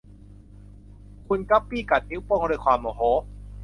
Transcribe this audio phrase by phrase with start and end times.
[1.27, 3.01] คุณกัปปี้กัดนิ้วโป้งด้วยความโมโห